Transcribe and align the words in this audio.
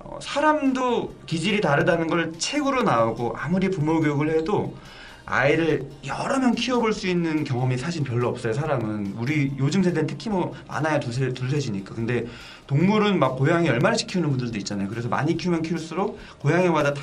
어, 0.00 0.18
사람도 0.20 1.14
기질이 1.26 1.60
다르다는 1.60 2.06
걸 2.06 2.32
책으로 2.38 2.82
나오고 2.82 3.36
아무리 3.36 3.70
부모 3.70 4.00
교육을 4.00 4.30
해도 4.30 4.74
아이를 5.26 5.88
여러 6.06 6.38
명 6.38 6.54
키워볼 6.54 6.92
수 6.92 7.06
있는 7.06 7.44
경험이 7.44 7.78
사실 7.78 8.02
별로 8.02 8.28
없어요 8.28 8.52
사람은. 8.52 9.14
우리 9.16 9.52
요즘 9.58 9.82
세대는 9.82 10.08
특히 10.08 10.28
뭐 10.28 10.54
많아야 10.66 10.98
두세 10.98 11.32
둘셋이니까. 11.32 11.94
근데 11.94 12.26
동물은 12.66 13.18
막 13.18 13.36
고양이 13.36 13.68
얼마나씩 13.68 14.08
키우는 14.08 14.30
분들도 14.30 14.58
있잖아요. 14.58 14.88
그래서 14.88 15.08
많이 15.08 15.36
키우면 15.36 15.62
키울수록 15.62 16.18
고양이마다 16.40 16.94
다 16.94 17.00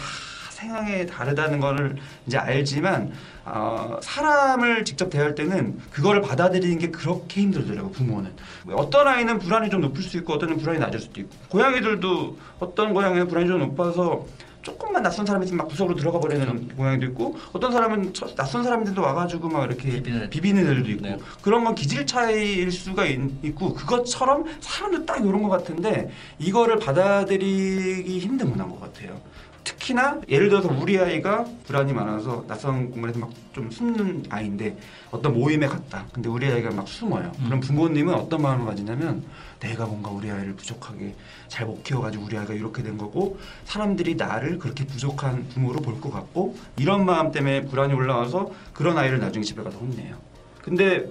생황이 0.62 1.06
다르다는 1.06 1.60
거를 1.60 1.96
이제 2.26 2.38
알지만 2.38 3.12
어, 3.46 3.98
사람을 4.02 4.84
직접 4.86 5.10
대할 5.12 5.36
때는 5.36 5.78
그거를 5.92 6.22
받아들이는 6.22 6.80
게 6.80 6.90
그렇게 6.90 7.42
힘들더라고 7.42 7.92
부모는 7.92 8.32
어떤 8.74 9.08
아이는 9.08 9.38
불안이 9.38 9.70
좀 9.70 9.82
높을 9.82 10.02
수 10.02 10.18
있고 10.18 10.34
어떤 10.34 10.50
애는 10.50 10.60
불안이 10.62 10.80
낮을 10.80 11.00
수도 11.00 11.22
있고 11.22 11.30
고양이들도 11.50 12.38
어떤 12.60 12.94
고양이는 12.94 13.28
불안이 13.28 13.48
좀 13.48 13.60
높아서 13.60 14.26
조금만 14.64 15.02
낯선 15.02 15.26
사람이 15.26 15.46
있으면 15.46 15.60
막 15.60 15.68
구석으로 15.70 15.96
들어가 15.96 16.20
버리는 16.20 16.68
고양이도 16.76 17.06
있고 17.06 17.38
어떤 17.54 17.72
사람은 17.72 18.14
처- 18.14 18.34
낯선 18.36 18.64
사람들도 18.64 19.00
와가지고 19.02 19.48
막 19.48 19.64
이렇게 19.66 20.02
비비는- 20.02 20.30
비비는 20.30 20.64
애들도 20.64 20.90
있고 20.90 21.04
네. 21.04 21.18
그런 21.42 21.64
건 21.64 21.74
기질 21.76 22.06
차이일 22.06 22.70
수가 22.72 23.06
있, 23.06 23.20
고 23.56 23.74
그것처럼 23.76 24.44
사람도 24.60 25.06
딱 25.06 25.20
이런 25.24 25.42
것 25.44 25.50
같은데 25.50 26.10
이거를 26.40 26.80
받아들이기 26.80 28.20
힘든 28.20 28.50
문화인 28.50 28.70
것 28.72 28.82
같아요. 28.82 29.22
특히나 29.68 30.22
예를 30.30 30.48
들어서 30.50 30.70
우리 30.70 30.98
아이가 30.98 31.46
불안이 31.66 31.92
많아서 31.92 32.46
낯선 32.48 32.90
공간에서 32.92 33.20
막 33.20 33.30
좀 33.58 33.72
숨는 33.72 34.26
아이인데 34.30 34.78
어떤 35.10 35.34
모임에 35.34 35.66
갔다. 35.66 36.06
근데 36.14 36.30
우리 36.30 36.46
아이가 36.46 36.70
막 36.70 36.88
숨어요. 36.88 37.32
음. 37.40 37.46
그럼 37.46 37.60
부모님은 37.60 38.14
어떤 38.14 38.44
마음을 38.44 38.68
가지냐면 38.68 39.24
내가 39.60 39.88
뭔가 39.88 40.12
우리 40.12 40.30
아이를 40.30 40.54
부족하게 40.56 41.16
잘 41.48 41.66
못 41.66 41.84
키워가지고 41.84 42.24
우리 42.26 42.38
아이가 42.38 42.54
이렇게 42.54 42.84
된 42.84 43.00
거고 43.00 43.40
사람들이 43.66 44.14
나를 44.14 44.60
그렇게 44.60 44.86
부족한 44.86 45.48
부모로 45.48 45.80
볼 45.82 46.00
것 46.00 46.12
같고 46.14 46.56
이런 46.78 47.04
마음 47.04 47.32
때문에 47.32 47.64
불안이 47.66 47.96
올라와서 47.96 48.52
그런 48.74 48.96
아이를 48.96 49.20
나중에 49.20 49.44
집에 49.44 49.64
가서 49.64 49.80
혼내요. 49.80 50.16
근데 50.62 51.08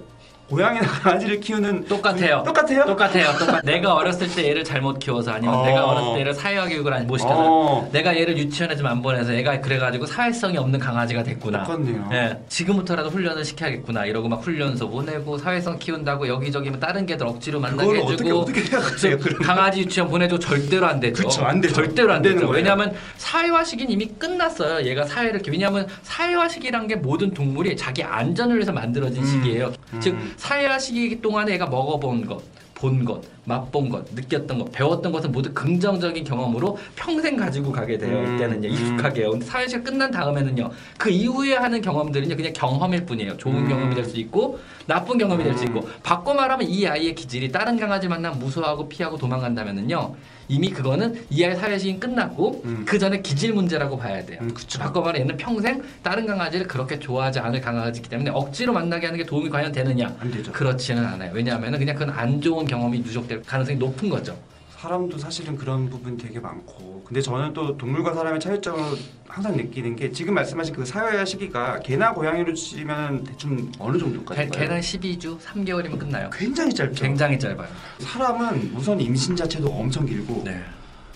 고양이나 0.49 0.87
강아지를 0.87 1.39
키우는 1.39 1.85
똑같아요. 1.85 2.43
똑같아요? 2.45 2.85
똑같아요. 2.85 3.37
똑같. 3.37 3.61
내가 3.65 3.93
어렸을 3.95 4.27
때 4.33 4.47
얘를 4.47 4.63
잘못 4.63 4.97
키워서 4.99 5.31
아니면 5.31 5.55
어. 5.55 5.65
내가 5.65 5.85
어렸을 5.85 6.13
때 6.13 6.19
얘를 6.21 6.33
사회화 6.33 6.67
교육을 6.69 7.03
못 7.03 7.17
시켜서 7.17 7.35
어, 7.45 7.89
내가 7.91 8.15
얘를 8.15 8.37
유치원에 8.37 8.75
좀 8.75 8.87
안 8.87 9.01
보내서 9.01 9.35
얘가 9.35 9.59
그래가지고 9.59 10.05
사회성이 10.05 10.57
없는 10.57 10.79
강아지가 10.79 11.21
됐구나. 11.21 11.63
똑같네요. 11.65 12.09
예, 12.13 12.39
지금부터라도 12.47 13.09
훈련을 13.09 13.43
시켜야겠구나. 13.43 14.05
이러고 14.05 14.29
막 14.29 14.37
훈련소 14.41 14.89
보내고 14.89 15.37
사회성 15.37 15.77
키운다고 15.77 16.25
여기저기 16.29 16.69
뭐 16.69 16.79
다른 16.79 17.05
개들 17.05 17.27
억지로 17.27 17.59
만나게 17.59 17.85
그걸 17.85 17.97
어떻게 18.03 18.23
해주고 18.23 18.39
어떻게 18.39 18.61
생각하세요? 18.61 19.17
그럼 19.17 19.39
강아지 19.41 19.81
유치원 19.81 20.09
보내도 20.09 20.39
절대로 20.39 20.87
안 20.87 21.01
되죠. 21.01 21.21
그쵸, 21.27 21.43
안 21.43 21.59
되죠. 21.59 21.73
절대로 21.75 22.11
안 22.13 22.17
안 22.17 22.21
되죠. 22.23 22.47
왜냐하면 22.47 22.93
사회화 23.17 23.63
시기는 23.65 23.91
이미 23.91 24.05
끝났어요. 24.17 24.85
얘가 24.87 25.03
사회를 25.03 25.35
이렇게 25.35 25.51
왜냐하면 25.51 25.85
사회화 26.03 26.47
시기란 26.47 26.87
게 26.87 26.95
모든 26.95 27.31
동물이 27.33 27.75
자기 27.75 28.03
안전을 28.03 28.55
위해서 28.55 28.71
만들어진 28.71 29.21
음. 29.21 29.27
시기예요. 29.27 29.73
음. 29.93 29.99
즉 29.99 30.15
사회화 30.37 30.79
시기 30.79 31.21
동안에 31.21 31.53
얘가 31.53 31.65
먹어본 31.67 32.25
것, 32.25 32.41
본 32.75 33.03
것, 33.03 33.21
맛본 33.45 33.89
것, 33.89 34.05
느꼈던 34.13 34.59
것, 34.59 34.71
배웠던 34.71 35.11
것은 35.11 35.31
모두 35.31 35.51
긍정적인 35.53 36.23
경험으로 36.23 36.77
평생 36.95 37.35
가지고 37.35 37.71
가게 37.71 37.97
돼요. 37.97 38.19
음. 38.19 38.35
이때는 38.35 38.59
이제 38.63 38.67
음. 38.67 38.73
익숙하게요. 38.73 39.31
근데 39.31 39.45
사회 39.45 39.67
시가 39.67 39.81
끝난 39.83 40.11
다음에는요. 40.11 40.69
그 40.97 41.09
이후에 41.09 41.55
하는 41.55 41.81
경험들은요. 41.81 42.35
그냥 42.35 42.53
경험일 42.53 43.05
뿐이에요. 43.05 43.37
좋은 43.37 43.55
음. 43.57 43.67
경험이 43.67 43.95
될 43.95 44.05
수 44.05 44.17
있고 44.17 44.59
나쁜 44.85 45.17
경험이 45.17 45.43
될수 45.43 45.63
음. 45.63 45.67
있고 45.69 45.89
바꿔 46.03 46.33
말하면 46.35 46.69
이 46.69 46.85
아이의 46.87 47.15
기질이 47.15 47.51
다른 47.51 47.77
강아지 47.79 48.07
만나면 48.07 48.37
무서워하고 48.39 48.87
피하고 48.87 49.17
도망간다면은요. 49.17 50.15
이미 50.47 50.69
그거는 50.69 51.25
이 51.29 51.43
아이 51.43 51.55
사회식이 51.55 51.99
끝났고 51.99 52.61
음. 52.65 52.83
그 52.87 52.97
전에 52.97 53.21
기질 53.21 53.53
문제라고 53.53 53.97
봐야 53.97 54.25
돼요. 54.25 54.39
음, 54.41 54.53
그쵸. 54.53 54.79
바꿔 54.79 55.01
말하면 55.01 55.21
얘는 55.21 55.37
평생 55.37 55.83
다른 56.01 56.25
강아지를 56.25 56.67
그렇게 56.67 56.99
좋아하지 56.99 57.39
않을 57.39 57.61
강아지이기 57.61 58.09
때문에 58.09 58.31
억지로 58.31 58.73
만나게 58.73 59.07
하는 59.07 59.17
게 59.17 59.25
도움이 59.25 59.49
과연 59.49 59.71
되느냐? 59.71 60.15
안 60.19 60.31
되죠. 60.31 60.51
그렇지는 60.51 61.05
않아요. 61.05 61.31
왜냐하면 61.33 61.77
그냥 61.77 61.95
그건 61.95 62.13
안 62.13 62.39
좋은 62.41 62.65
경험이 62.65 62.99
누적될 62.99 63.43
가능성이 63.43 63.77
높은 63.77 64.09
거죠. 64.09 64.37
사람도 64.77 65.17
사실은 65.17 65.55
그런 65.57 65.89
부분 65.89 66.17
되게 66.17 66.39
많고 66.39 67.01
근데 67.05 67.19
저는 67.19 67.53
또 67.53 67.75
동물과 67.77 68.13
사람의 68.13 68.39
차이점을 68.39 68.79
항상 69.27 69.57
느끼는 69.57 69.95
게 69.95 70.11
지금 70.11 70.35
말씀하신 70.35 70.75
그 70.75 70.85
사회화 70.85 71.25
시기가 71.25 71.79
개나 71.79 72.13
고양이로 72.13 72.53
치면 72.53 73.23
대충 73.23 73.71
어느 73.79 73.97
정도까지 73.97 74.49
개, 74.51 74.59
개는 74.59 74.79
12주, 74.79 75.39
3개월이면 75.39 75.97
끝나요. 75.97 76.29
굉장히 76.31 76.71
짧죠. 76.73 77.01
굉장히 77.01 77.39
짧아요. 77.39 77.67
사람은 77.99 78.73
우선 78.75 79.01
임신 79.01 79.35
자체도 79.35 79.67
엄청 79.67 80.05
길고 80.05 80.43
네. 80.45 80.61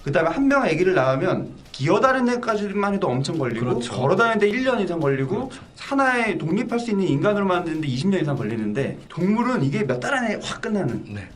그다음에 0.04 0.30
한 0.32 0.48
명 0.48 0.64
아기를 0.64 0.96
낳으면 0.96 1.52
기어다니는 1.72 2.34
데까지만 2.36 2.96
해도 2.96 3.08
엄청 3.08 3.38
걸리고 3.38 3.66
그렇죠. 3.66 3.94
걸어다니는데 3.94 4.50
1년 4.52 4.84
이상 4.84 5.00
걸리고 5.00 5.50
그렇죠. 5.50 5.62
하나에 5.80 6.38
독립할 6.40 6.80
수 6.80 6.90
있는 6.90 7.08
인간으로 7.08 7.46
만드는데 7.46 7.88
20년 7.88 8.20
이상 8.24 8.36
걸리는데 8.36 8.98
동물은 9.10 9.64
이게 9.64 9.84
몇 9.84 10.00
달 10.00 10.16
안에 10.16 10.40
확 10.42 10.62
끝나는 10.62 11.04
네. 11.14 11.30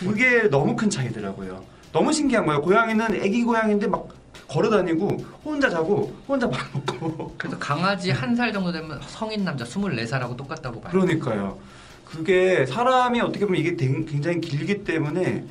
그게 0.00 0.48
너무 0.48 0.74
큰 0.76 0.88
차이더라고요. 0.90 1.62
너무 1.92 2.12
신기한 2.12 2.46
거예요. 2.46 2.60
고양이는 2.62 3.14
애기 3.22 3.42
고양이인데 3.44 3.86
막 3.86 4.08
걸어다니고 4.48 5.08
혼자 5.44 5.68
자고 5.70 6.12
혼자 6.26 6.48
밥 6.48 6.66
먹고 6.74 7.34
그래서 7.38 7.58
강아지 7.58 8.10
한 8.10 8.34
살 8.34 8.52
정도 8.52 8.72
되면 8.72 9.00
성인 9.06 9.44
남자 9.44 9.64
24살하고 9.64 10.36
똑같다고 10.36 10.80
봐요. 10.80 10.90
그러니까요. 10.92 11.58
그게 12.04 12.66
사람이 12.66 13.20
어떻게 13.20 13.44
보면 13.46 13.60
이게 13.60 13.76
댕- 13.76 14.04
굉장히 14.06 14.40
길기 14.40 14.82
때문에 14.82 15.44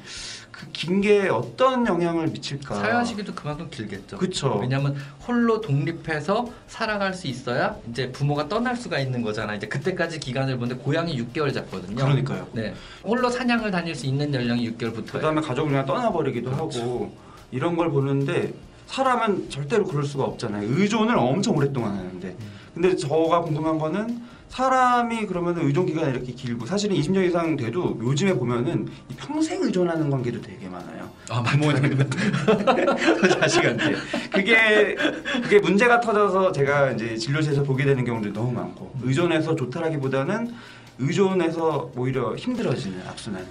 그 0.59 0.67
긴 0.73 1.01
게 1.01 1.29
어떤 1.29 1.85
영향을 1.87 2.27
미칠까? 2.27 2.75
사회화 2.75 3.03
시기도 3.05 3.33
그만큼 3.33 3.69
길겠죠. 3.69 4.17
그쵸. 4.17 4.57
왜냐하면 4.61 4.95
홀로 5.25 5.61
독립해서 5.61 6.47
살아갈 6.67 7.13
수 7.13 7.27
있어야 7.27 7.77
이제 7.89 8.11
부모가 8.11 8.49
떠날 8.49 8.75
수가 8.75 8.99
있는 8.99 9.21
거잖아. 9.21 9.55
이제 9.55 9.67
그때까지 9.67 10.19
기간을 10.19 10.57
보는데 10.57 10.81
고양이 10.83 11.17
6개월 11.23 11.53
잡거든요. 11.53 11.95
그러니까요. 11.95 12.47
네. 12.53 12.73
홀로 13.03 13.29
사냥을 13.29 13.71
다닐 13.71 13.95
수 13.95 14.05
있는 14.05 14.33
연령이 14.33 14.69
6개월부터예요. 14.71 15.11
그다음에 15.13 15.41
가족을 15.41 15.69
그냥 15.71 15.85
떠나버리기도 15.85 16.51
그렇죠. 16.51 16.81
하고 16.81 17.15
이런 17.51 17.75
걸 17.77 17.89
보는데 17.89 18.53
사람은 18.87 19.49
절대로 19.49 19.85
그럴 19.85 20.03
수가 20.03 20.23
없잖아요. 20.25 20.67
의존을 20.69 21.15
엄청 21.17 21.55
오랫동안 21.55 21.93
하는데. 21.97 22.27
음. 22.27 22.59
근데 22.73 22.95
저가 22.95 23.41
궁금한 23.41 23.77
거는 23.77 24.21
사람이 24.49 25.27
그러면 25.27 25.57
의존 25.59 25.85
기간이 25.85 26.11
이렇게 26.11 26.33
길고 26.33 26.65
사실은 26.65 26.95
20년 26.95 27.25
이상 27.25 27.55
돼도 27.55 27.99
요즘에 28.01 28.33
보면은 28.33 28.87
이 29.09 29.13
평생 29.15 29.61
의존하는 29.61 30.09
관계도 30.09 30.41
되게 30.41 30.67
많아요. 30.67 31.09
아, 31.29 31.43
부모님 31.43 31.97
자식한테 33.39 33.95
그게 34.31 34.95
그게 35.43 35.59
문제가 35.59 35.99
터져서 36.01 36.51
제가 36.51 36.91
이제 36.91 37.15
진료실에서 37.15 37.63
보게 37.63 37.85
되는 37.85 38.03
경우도 38.03 38.33
너무 38.33 38.51
많고 38.51 38.93
의존해서 39.03 39.55
좋다라기보다는 39.55 40.53
의존해서 40.97 41.91
오히려 41.95 42.35
힘들어지는 42.35 43.01
악순환. 43.07 43.45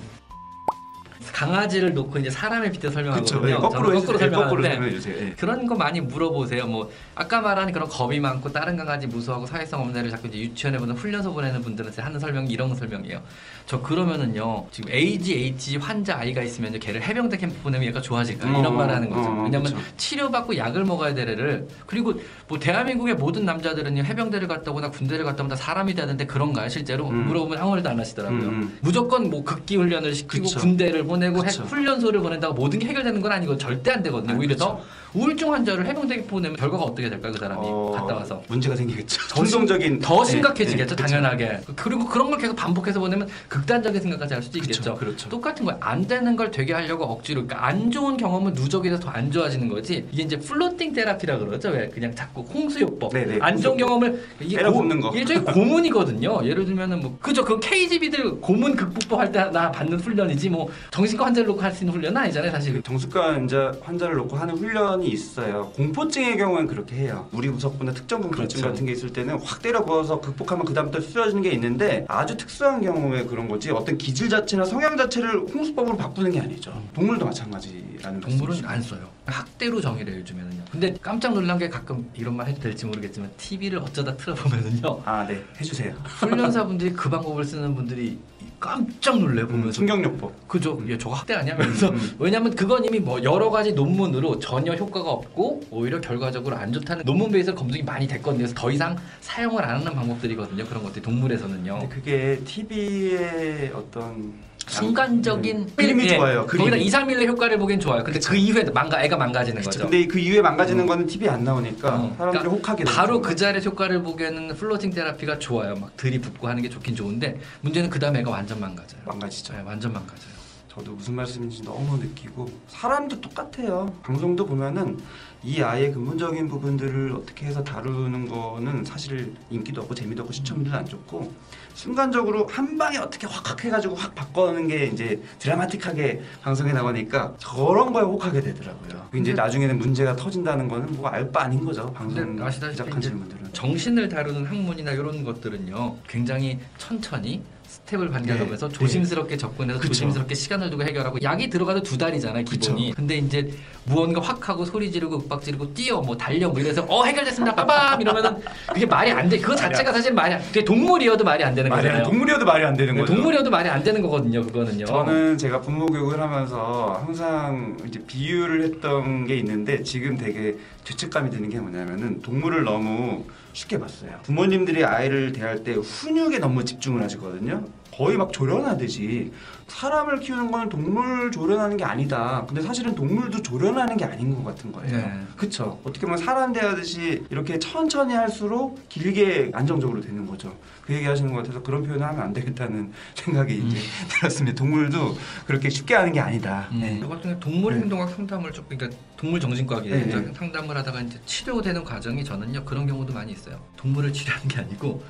강아지를 1.33 1.95
놓고 1.95 2.19
이제 2.19 2.31
사람의 2.31 2.73
빗대 2.73 2.91
설명하거든요. 2.91 3.41
그렇죠. 3.41 3.61
거꾸로 3.61 3.89
저는 3.89 3.97
해주세요. 3.97 4.31
거꾸로 4.31 4.63
설명하는데 4.63 4.69
설명해 4.71 4.91
주세요. 4.93 5.17
예. 5.21 5.35
그런 5.35 5.67
거 5.67 5.75
많이 5.75 6.01
물어보세요. 6.01 6.67
뭐 6.67 6.91
아까 7.15 7.41
말한 7.41 7.73
그런 7.73 7.89
겁이 7.89 8.21
많고 8.21 8.53
다른 8.53 8.77
강아지 8.77 9.07
무서워하고 9.07 9.47
사회성 9.47 9.81
없는 9.81 9.97
애를 9.99 10.11
자꾸 10.11 10.29
이제 10.29 10.39
유치원에 10.39 10.79
보내 10.79 10.93
훈련소 10.93 11.33
보내는 11.33 11.63
분들한테 11.63 12.03
하는 12.03 12.19
설명이 12.21 12.51
이런 12.51 12.75
설명이에요. 12.75 13.21
저 13.67 13.81
그러면은요 13.81 14.67
지금 14.71 14.93
AGH 14.93 15.77
환자 15.79 16.19
아이가 16.19 16.43
있으면 16.43 16.79
걔를 16.79 17.03
해병대 17.03 17.37
캠프 17.37 17.57
보내면 17.63 17.87
얘가 17.89 18.01
좋아질까 18.01 18.49
어, 18.49 18.61
이런 18.61 18.77
말을 18.77 18.95
하는 18.95 19.11
거죠. 19.11 19.29
어, 19.29 19.43
왜냐면 19.45 19.65
그쵸. 19.65 19.79
치료받고 19.97 20.57
약을 20.57 20.85
먹어야 20.85 21.15
될 21.15 21.29
애를 21.29 21.69
그리고 21.87 22.15
뭐 22.47 22.59
대한민국의 22.59 23.15
모든 23.15 23.45
남자들은요 23.45 24.05
해병대를 24.05 24.49
갔다 24.49 24.71
오거나 24.71 24.91
군대를 24.91 25.25
갔다 25.25 25.43
오면 25.43 25.51
다 25.51 25.57
사람이 25.57 25.95
되는데 25.95 26.25
그런가요 26.27 26.69
실제로 26.69 27.09
음. 27.09 27.27
물어보면 27.27 27.59
아무 27.59 27.71
말도 27.73 27.89
안 27.91 27.99
하시더라고요. 27.99 28.41
음, 28.41 28.49
음. 28.49 28.79
무조건 28.81 29.29
뭐 29.29 29.45
극기 29.45 29.77
훈련을 29.77 30.15
시키고 30.15 30.45
그쵸. 30.45 30.61
군대를 30.61 31.05
보내 31.05 31.18
고 31.33 31.41
해- 31.43 31.47
그쵸. 31.47 31.63
훈련소를 31.65 32.21
보낸다고 32.21 32.55
모든 32.55 32.79
게 32.79 32.87
해결되는 32.87 33.21
건 33.21 33.33
아니고 33.33 33.57
절대 33.59 33.91
안 33.93 34.03
되거든요. 34.03 34.35
아, 34.35 34.37
오히려 34.37 34.55
그쵸. 34.55 34.65
더 34.65 34.81
우울증 35.15 35.53
환자를 35.53 35.87
해병대 35.87 36.25
보내면 36.27 36.57
결과가 36.57 36.85
어떻게 36.85 37.09
될까요? 37.09 37.33
그 37.33 37.39
사람이 37.39 37.61
어, 37.65 37.93
갔다 37.97 38.15
와서 38.15 38.43
문제가 38.49 38.77
생기겠죠. 38.77 39.21
전동적인 39.29 40.01
더 40.01 40.23
네, 40.25 40.31
심각해지겠죠 40.31 40.97
네, 40.97 41.03
그쵸. 41.03 41.15
당연하게 41.15 41.61
그리고 41.77 42.07
그런 42.07 42.31
걸 42.31 42.39
계속 42.39 42.55
반복해서 42.57 43.01
보내면 43.01 43.29
극단적인 43.49 44.01
생각까지 44.01 44.35
할 44.35 44.43
수도 44.43 44.59
있겠죠 44.59 44.95
그렇죠. 44.95 45.29
똑같은 45.29 45.65
거예요 45.65 45.79
안 45.83 46.07
되는 46.07 46.37
걸 46.37 46.51
되게 46.51 46.73
하려고 46.73 47.05
억지로 47.05 47.47
그러니까 47.47 47.67
안 47.67 47.91
좋은 47.91 48.17
경험은 48.17 48.53
누적이 48.55 48.91
돼서 48.91 49.01
더안 49.03 49.31
좋아지는 49.31 49.69
거지 49.69 50.07
이게 50.13 50.23
이제 50.25 50.39
flooding 50.39 50.93
therapy라 50.93 51.39
그러죠 51.39 51.71
왜 51.71 51.89
그냥 51.89 52.15
자꾸 52.15 52.43
홍수요법 52.43 53.13
네, 53.15 53.25
네, 53.25 53.39
안 53.41 53.57
좋은. 53.61 53.77
경험을 53.79 54.23
이게 54.41 54.63
붓는 54.63 55.01
거. 55.01 55.11
일종의 55.15 55.45
고문이거든요 55.45 56.41
예를 56.45 56.65
들면은 56.65 57.01
뭐 57.01 57.17
그죠 57.21 57.45
그 57.45 57.59
KGB들 57.61 58.41
고문 58.41 58.77
극복법 58.77 59.19
할 59.21 59.33
때 59.33 59.39
나 59.53 59.71
받는 59.71 60.01
훈련이지 60.01 60.49
뭐 60.51 60.69
정신과 60.91 61.27
환자를 61.27 61.47
놓고 61.49 61.61
할 61.63 61.73
수 61.73 61.85
있는 61.85 61.95
훈련은 61.95 62.17
아니잖아요, 62.17 62.51
사실. 62.51 62.73
그 62.73 62.83
정신과 62.83 63.35
환자, 63.35 63.73
환자를 63.83 64.17
놓고 64.17 64.37
하는 64.37 64.57
훈련이 64.57 65.08
있어요. 65.09 65.73
공포증의 65.77 66.37
경우는 66.37 66.67
그렇게 66.67 66.97
해요. 66.97 67.29
우리 67.33 67.49
구석보다 67.49 67.93
특정 67.93 68.21
공포증 68.21 68.47
그렇죠. 68.61 68.63
같은 68.63 68.87
게 68.87 68.93
있을 68.93 69.13
때는 69.13 69.39
확 69.41 69.63
때려 69.63 69.85
부어서 69.85 70.21
극복하면 70.21 70.65
그 70.65 70.75
다음부터 70.75 71.01
쓰러지는 71.01 71.43
게 71.43 71.51
있는데 71.53 72.05
아주 72.09 72.37
특수한 72.37 72.81
경우에 72.83 73.25
그런 73.25 73.49
거지 73.49 73.71
어떤 73.71 73.99
기질 73.99 74.29
자체나 74.29 74.65
성향 74.65 74.97
자체를 74.97 75.41
홍수법으로 75.53 75.97
바꾸는 75.97 76.31
게 76.31 76.41
아니죠. 76.41 76.73
동물도 76.95 77.25
마찬가지라는 77.27 78.21
동물은. 78.21 78.65
안 78.65 78.83
써요. 78.83 79.09
학대로 79.27 79.81
정의를 79.81 80.21
요즘에는요. 80.21 80.63
근데 80.71 80.95
깜짝 81.03 81.35
놀란 81.35 81.59
게 81.59 81.69
가끔 81.69 82.09
이런 82.15 82.37
말 82.37 82.49
해도 82.49 82.61
될지 82.61 82.87
모르겠지만 82.87 83.31
TV를 83.37 83.79
어쩌다 83.79 84.17
틀어보면은요. 84.17 85.03
아, 85.05 85.27
네. 85.27 85.43
해주세요. 85.61 85.95
훈련사분들이 86.21 86.93
그 86.93 87.09
방법을 87.11 87.45
쓰는 87.45 87.75
분들이 87.75 88.19
깜짝 88.61 89.19
놀래 89.19 89.43
음, 89.43 89.49
보면서 89.49 89.73
충격요법. 89.73 90.49
그죠? 90.49 90.83
얘 90.89 90.99
저거 90.99 91.15
학대 91.15 91.35
아니야? 91.35 91.57
면서 91.57 91.91
음. 91.91 92.17
왜냐면 92.19 92.55
그건 92.55 92.85
이미 92.85 92.99
뭐 92.99 93.23
여러 93.23 93.51
가지 93.51 93.73
논문으로 93.73 94.39
전혀 94.41 94.75
효과가 94.75 95.11
없고 95.11 95.63
오히려 95.71 96.01
결과적으로 96.01 96.57
안 96.57 96.73
좋다는 96.73 97.05
논문 97.05 97.31
베이스로 97.31 97.55
검증이 97.55 97.83
많이 97.85 98.07
됐거든요. 98.09 98.39
그래서 98.39 98.55
더 98.57 98.71
이상 98.71 98.97
사용을 99.21 99.65
안 99.65 99.77
하는 99.81 99.95
방법들이거든요. 99.95 100.65
그런 100.67 100.83
것들이 100.83 101.03
동물에서는요. 101.03 101.79
근데 101.79 101.95
그게 101.95 102.41
TV의 102.45 103.73
어떤 103.75 104.33
순간적인 104.69 105.57
음, 105.57 105.73
그림이 105.77 106.05
예, 106.05 106.17
좋아요. 106.17 106.47
거기다 106.47 106.65
그림이. 106.71 106.85
2, 106.87 106.91
3일의 106.91 107.27
효과를 107.27 107.59
보기엔 107.59 107.81
좋아요. 107.81 108.05
근데 108.05 108.19
그 108.21 108.37
이후에 108.37 108.65
망가 108.65 109.03
애가 109.03 109.17
망가지는 109.17 109.59
그쵸. 109.63 109.71
거죠. 109.71 109.81
근데 109.85 110.07
그 110.07 110.19
이후에 110.19 110.41
망가지는 110.43 110.87
거는 110.87 111.07
TV에 111.07 111.29
안 111.29 111.45
나오니까 111.45 111.89
어, 111.89 112.15
사람들이 112.17 112.17
그러니까 112.17 112.49
혹하게 112.51 112.85
되는 112.85 112.97
바로. 112.97 113.21
그 113.21 113.35
자리에 113.35 113.63
효과를 113.65 114.03
보기에는 114.03 114.55
플로팅 114.55 114.91
테라피가 114.91 115.39
좋아요. 115.39 115.75
막 115.77 115.97
들이붓고 115.97 116.49
하는 116.49 116.63
게 116.63 116.69
좋긴 116.69 116.95
좋은데 116.95 117.39
문제는 117.63 117.91
그 117.91 117.99
다음에 117.99 118.21
애가 118.21 118.31
완전 118.31 118.61
망가져요. 118.61 119.01
망가지죠. 119.05 119.55
네, 119.55 119.63
완전 119.65 119.93
망가져요. 119.93 120.38
저도 120.79 120.93
무슨 120.93 121.15
말씀인지 121.17 121.63
너무 121.63 121.97
느끼고 121.99 122.49
사람도 122.69 123.21
똑같아요. 123.21 123.93
방송도 124.03 124.47
보면은 124.47 124.97
이 125.43 125.61
아이의 125.61 125.93
근본적인 125.93 126.49
부분들을 126.49 127.13
어떻게 127.13 127.47
해서 127.47 127.63
다루는 127.65 128.29
거는 128.29 128.85
사실 128.85 129.35
인기도 129.51 129.83
없고 129.83 129.95
재미도 129.95 130.23
없고 130.23 130.33
시청률도 130.33 130.77
안 130.77 130.85
좋고 130.87 131.33
순간적으로 131.75 132.47
한 132.47 132.77
방에 132.79 132.97
어떻게 132.99 133.27
확확 133.27 133.65
해가지고 133.65 133.95
확 133.97 134.15
바꿔는 134.15 134.69
게 134.69 134.87
이제 134.87 135.21
드라마틱하게 135.41 136.23
방송에 136.43 136.73
나오니까 136.73 137.35
저런 137.39 137.93
거에 137.93 138.03
혹하게 138.03 138.41
되더라고요. 138.41 139.09
그 139.11 139.19
이제 139.19 139.31
근데- 139.31 139.35
나중에는 139.35 139.79
문제가 139.79 140.15
터진다는 140.15 140.69
거는 140.69 140.97
뭐 140.97 141.09
알 141.11 141.31
바 141.33 141.43
아닌 141.43 141.65
거죠. 141.65 141.93
방송 141.93 142.41
아시다시피 142.43 142.97
이제 142.99 143.11
분들은. 143.11 143.53
정신을 143.53 144.09
다루는 144.09 144.45
학문이나 144.47 144.93
이런 144.93 145.25
것들은요 145.25 145.97
굉장히 146.09 146.59
천천히 146.79 147.43
스텝을 147.69 148.09
반겨가면서 148.11 148.69
네. 148.69 148.75
조심스럽게 148.75 149.37
접근해서 149.37 149.79
그쵸. 149.79 149.93
조심스럽게 149.93 150.35
시간을 150.35 150.71
두고 150.71 150.83
해결하고 150.85 151.19
약이 151.23 151.51
들어가도 151.51 151.83
두 151.83 151.99
달이잖아요 151.99 152.45
기본이 152.45 152.95
근데 152.95 153.17
이제 153.19 153.51
무언가 153.85 154.21
확 154.23 154.49
하고 154.49 154.65
소리 154.65 154.91
지르고 154.91 155.17
윽박 155.19 155.43
지르고 155.43 155.73
뛰어 155.75 156.01
뭐 156.01 156.17
달려 156.17 156.49
뭐 156.49 156.59
이래서 156.61 156.85
어 156.89 157.05
해결됐습니다 157.05 157.55
빠밤 157.55 158.01
이러면은 158.01 158.37
그게 158.73 158.87
말이 158.87 159.11
안 159.11 159.29
돼 159.29 159.39
그거 159.39 159.55
자체가 159.55 159.93
사실 159.93 160.15
말이 160.15 160.33
안 160.35 160.43
그게 160.43 160.65
동물이어도 160.65 161.23
말이 161.25 161.45
안 161.45 161.55
되는 161.55 161.71
안, 161.71 161.77
거잖아요 161.79 162.05
동물이어도 162.05 162.45
말이 162.47 162.65
안 162.65 162.75
되는 162.75 162.95
네, 162.95 163.01
거죠. 163.03 163.15
동물이어도 163.15 163.51
말이 163.51 163.69
안 163.69 163.83
되는 163.83 164.01
거거든요 164.01 164.43
그거는요 164.43 164.87
저는 164.87 165.37
제가 165.37 165.61
부모 165.61 165.85
교육을 165.87 166.19
하면서 166.21 167.03
항상 167.05 167.77
이제 167.87 168.01
비유를 168.07 168.63
했던 168.65 169.27
게 169.27 169.37
있는데 169.37 169.83
지금 169.83 170.17
되게 170.17 170.57
죄책감이 170.85 171.29
드는 171.29 171.51
게 171.51 171.59
뭐냐면은 171.61 172.23
동물을 172.23 172.65
너무 172.65 173.25
쉽게 173.53 173.79
봤어요. 173.79 174.13
부모님들이 174.23 174.85
아이를 174.85 175.33
대할 175.33 175.65
때 175.65 175.73
훈육에 175.75 176.39
너무 176.39 176.65
집중을 176.65 177.03
하시거든요. 177.03 177.58
거의 177.99 178.17
막 178.17 178.33
조련하듯이 178.33 179.33
사람을 179.67 180.21
키우는 180.21 180.53
건 180.53 180.69
동물 180.69 181.33
조련하는 181.33 181.77
게 181.77 181.85
아니다. 181.85 182.45
근데 182.47 182.63
사실은 182.63 182.95
동물도 182.95 183.43
조련하는 183.43 183.97
게 183.97 184.05
아닌 184.05 184.33
것 184.35 184.45
같은 184.45 184.71
거예요. 184.71 184.97
네. 184.97 185.21
그쵸? 185.37 185.81
어떻게 185.83 186.07
보면 186.07 186.17
사람 186.17 186.53
대하듯이 186.53 187.25
이렇게 187.29 187.59
천천히 187.59 188.15
할수록 188.15 188.89
길게 188.89 189.51
안정적으로 189.53 190.01
되는 190.01 190.25
거죠. 190.27 190.57
그 190.87 190.95
얘기 190.95 191.07
하시는 191.07 191.33
것 191.33 191.39
같아서 191.43 191.61
그런 191.61 191.83
표현을 191.83 192.07
하면 192.07 192.23
안 192.23 192.33
되겠다는 192.33 192.93
생각이 193.17 193.57
이제 193.57 193.79
들었습니다. 194.09 194.57
동물도 194.57 195.19
그렇게 195.47 195.69
쉽게 195.69 195.95
하는 195.95 196.13
게 196.13 196.21
아니다. 196.21 196.69
음. 196.71 196.81
네. 196.81 196.99
저 197.01 197.09
같은 197.09 197.23
경우 197.31 197.41
동물 197.41 197.75
네. 197.75 197.81
행동학 197.81 198.11
상담을 198.11 198.53
좀 198.53 198.65
그러니까 198.69 198.97
동물 199.17 199.41
정신과학에 199.41 199.91
네, 199.91 200.05
네. 200.07 200.33
상담을 200.35 200.77
하다가 200.79 201.01
이제 201.01 201.21
치료되는 201.27 201.83
과정이 201.83 202.25
저는요 202.25 202.65
그런 202.65 202.87
경우도 202.87 203.13
많이 203.13 203.33
있어요. 203.33 203.59
동물을 203.77 204.13
치료하는 204.13 204.47
게 204.47 204.61
아니고 204.61 205.03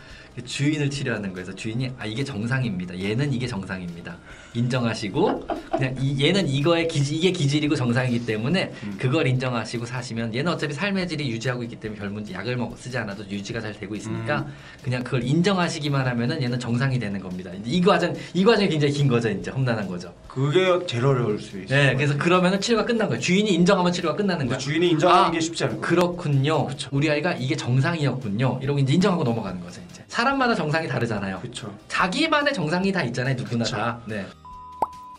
주인을 0.45 0.89
치료하는 0.91 1.33
거에서 1.33 1.55
주인이 1.55 1.93
아 1.99 2.07
이게 2.07 2.25
정상입니다. 2.25 2.78
얘는 2.87 3.33
이게 3.33 3.47
정상입니다. 3.47 4.17
인정하시고 4.55 5.47
그냥 5.73 5.95
이, 6.01 6.25
얘는 6.25 6.49
이거의 6.49 6.89
기질 6.89 7.17
이게 7.17 7.33
기질이고 7.33 7.75
정상이기 7.75 8.27
때문에 8.27 8.73
음. 8.83 8.97
그걸 8.99 9.27
인정하시고 9.27 9.87
사시면 9.87 10.35
얘는 10.35 10.53
어차피 10.53 10.75
삶의 10.75 11.09
질이 11.09 11.31
유지하고 11.31 11.63
있기 11.65 11.77
때문에 11.77 12.01
별 12.01 12.11
문제 12.11 12.33
약을 12.35 12.57
먹 12.57 12.77
쓰지 12.79 12.97
않아도 12.99 13.25
유지가 13.29 13.61
잘 13.61 13.73
되고 13.73 13.95
있으니까 13.95 14.41
음. 14.41 14.55
그냥 14.83 15.05
그걸 15.05 15.23
인정하시기만 15.25 16.07
하면은 16.07 16.43
얘는 16.43 16.59
정상이 16.59 16.99
되는 16.99 17.21
겁니다. 17.21 17.51
이 17.65 17.81
과정 17.81 18.15
이 18.35 18.45
과정이 18.45 18.69
굉장히 18.69 18.95
긴 18.95 19.09
거죠, 19.09 19.29
이제 19.29 19.51
험난한 19.51 19.89
거죠. 19.89 20.13
그게 20.27 20.87
제일 20.87 21.05
어려울 21.07 21.39
수 21.39 21.61
있어요. 21.61 21.79
네, 21.79 21.95
그래서 21.95 22.17
그러면은 22.17 22.61
치료가 22.61 22.85
끝난 22.85 23.09
거예요. 23.09 23.21
주인이 23.21 23.53
인정하면 23.53 23.93
치료가 23.93 24.17
끝나는 24.17 24.47
거야. 24.47 24.59
주인이 24.59 24.91
인정하는 24.91 25.25
아, 25.25 25.31
게 25.31 25.41
쉽지 25.41 25.65
않고. 25.65 25.81
그렇군요. 25.81 26.69
우리 26.91 27.11
아이가 27.11 27.33
이게 27.33 27.57
정상이었군요. 27.57 28.61
이러고 28.63 28.79
이제 28.79 28.95
인정하고 28.95 29.25
넘어가는 29.25 29.61
거죠, 29.61 29.81
이제. 29.91 30.03
사람마다 30.09 30.55
정상이 30.55 30.89
다르잖아요. 30.89 31.41
그렇죠. 31.41 31.75
자기만의 31.89 32.55
정 32.55 32.68
상이 32.69 32.93
다 32.93 33.03
있잖아요, 33.03 33.35
누구나 33.35 33.65
그쵸. 33.65 33.77
다. 33.77 34.01
네. 34.07 34.27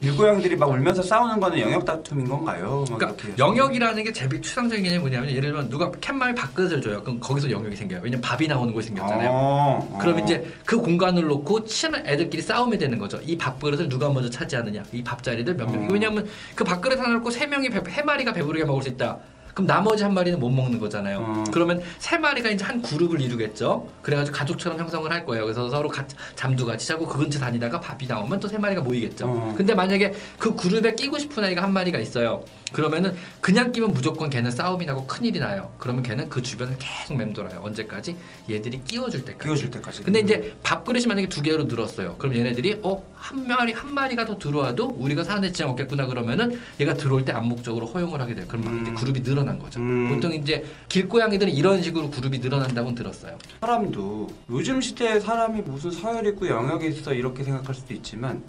일고양들이 0.02 0.56
막 0.56 0.70
울면서 0.70 1.04
싸우는 1.04 1.42
거는 1.42 1.60
영역 1.60 1.84
다툼인 1.84 2.30
건가요? 2.30 2.86
막 2.90 2.98
그러니까 2.98 3.38
영역이라는 3.38 4.04
게 4.06 4.14
제일 4.14 4.42
추상적인 4.42 4.84
개념이 4.84 5.02
뭐냐면 5.02 5.30
예를 5.30 5.50
들면 5.52 5.70
누가 5.70 5.92
캔말 6.00 6.34
밥그릇을 6.36 6.82
줘요. 6.82 7.02
그럼 7.04 7.20
거기서 7.20 7.52
영역이 7.52 7.76
생겨요. 7.76 8.00
왜냐면 8.02 8.22
밥이 8.22 8.48
나오는 8.48 8.74
곳이 8.74 8.88
생겼잖아요. 8.88 9.30
어, 9.30 9.98
그럼 10.00 10.16
어. 10.16 10.20
이제 10.20 10.50
그 10.66 10.78
공간을 10.78 11.24
놓고 11.24 11.66
친한 11.66 12.06
애들끼리 12.08 12.42
싸움이 12.42 12.78
되는 12.78 12.98
거죠. 12.98 13.20
이 13.26 13.38
밥그릇을 13.38 13.90
누가 13.90 14.10
먼저 14.10 14.30
차지하느냐. 14.30 14.84
이 14.94 15.04
밥자리를 15.04 15.54
몇 15.58 15.70
명. 15.70 15.84
어. 15.84 15.88
왜냐면 15.92 16.26
그 16.56 16.64
밥그릇 16.64 16.98
하나 16.98 17.10
놓고 17.16 17.30
세 17.32 17.46
명이 17.46 17.70
배, 17.70 17.82
세 17.92 18.02
마리가 18.02 18.32
배부르게 18.32 18.64
먹을 18.64 18.82
수 18.82 18.88
있다. 18.88 19.18
그럼 19.60 19.68
나머지 19.68 20.04
한 20.04 20.14
마리는 20.14 20.40
못 20.40 20.50
먹는 20.50 20.80
거잖아요. 20.80 21.18
어. 21.20 21.44
그러면 21.52 21.82
세 21.98 22.18
마리가 22.18 22.50
이제 22.50 22.64
한 22.64 22.82
그룹을 22.82 23.20
이루겠죠. 23.20 23.90
그래가지고 24.02 24.38
가족처럼 24.38 24.80
형성을 24.80 25.12
할 25.12 25.26
거예요. 25.26 25.44
그래서 25.44 25.70
서로 25.70 25.90
같이 25.90 26.16
잠도 26.36 26.66
같이 26.66 26.88
자고 26.88 27.06
그 27.06 27.18
근처 27.18 27.40
다니다가 27.40 27.80
밥이 27.82 28.08
나오면 28.08 28.40
또 28.40 28.48
세 28.50 28.58
마리가 28.58 28.82
모이겠죠. 28.82 29.26
어. 29.28 29.54
근데 29.58 29.76
만약에 29.76 30.14
그 30.40 30.56
그룹에 30.56 30.96
끼고 30.96 31.20
싶은 31.20 31.44
아이가 31.44 31.62
한 31.62 31.72
마리가 31.74 32.00
있어요. 32.00 32.44
그러면은 32.72 33.16
그냥 33.42 33.72
끼면 33.72 33.92
무조건 33.94 34.30
걔는 34.30 34.50
싸움이 34.52 34.86
나고 34.86 35.06
큰일이 35.06 35.40
나요. 35.40 35.72
그러면 35.78 36.02
걔는 36.04 36.30
그 36.30 36.42
주변을 36.42 36.78
계속 36.80 37.18
맴돌아요. 37.18 37.60
언제까지? 37.62 38.16
얘들이 38.50 38.82
끼워줄 38.86 39.26
때까지. 39.26 39.44
끼워줄 39.44 39.72
때까지. 39.72 40.04
근데 40.04 40.20
이제 40.22 40.56
밥그릇이 40.64 41.06
만약에 41.08 41.28
두 41.30 41.42
개로 41.42 41.66
늘었어요. 41.66 42.16
그럼 42.18 42.36
얘네들이 42.36 42.80
어 42.84 43.10
한 43.20 43.46
마리 43.46 43.74
한 43.74 43.94
마리가 43.94 44.26
더 44.26 44.38
들어와도 44.38 44.96
우리가 44.98 45.26
사는 45.26 45.42
데 45.42 45.52
지장 45.52 45.70
없겠구나 45.72 46.06
그러면은 46.08 46.58
얘가 46.80 46.94
들어올 46.94 47.26
때 47.26 47.34
암묵적으로 47.34 47.86
허용을 47.88 48.22
하게 48.22 48.34
돼요. 48.34 48.46
그럼 48.48 48.64
막 48.64 48.72
음. 48.72 48.82
이제 48.82 48.92
그룹이 48.94 49.22
늘어 49.24 49.44
난 49.50 49.60
거죠. 49.60 49.80
음. 49.80 50.10
보통 50.14 50.32
이제 50.34 50.64
길고양이들은 50.88 51.52
이런 51.52 51.82
식으로 51.82 52.10
그룹이 52.12 52.40
늘어난다고 52.40 52.94
들었어요. 52.94 53.38
사람도 53.62 54.30
요즘 54.52 54.80
시대에 54.80 55.20
사람이 55.20 55.62
무슨 55.62 55.92
서열 55.92 56.26
있고 56.28 56.48
영역이 56.48 56.88
있어 56.90 57.14
이렇게 57.14 57.44
생각할 57.44 57.74
수도 57.74 57.94
있지만 57.96 58.44